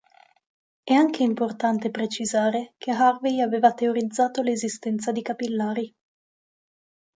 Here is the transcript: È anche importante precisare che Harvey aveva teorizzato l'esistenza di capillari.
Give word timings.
È 0.81 0.93
anche 0.93 1.21
importante 1.21 1.91
precisare 1.91 2.73
che 2.79 2.89
Harvey 2.89 3.39
aveva 3.39 3.71
teorizzato 3.71 4.41
l'esistenza 4.41 5.11
di 5.11 5.21
capillari. 5.21 5.93